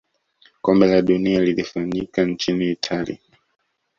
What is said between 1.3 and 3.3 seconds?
lilifanyika nchini itali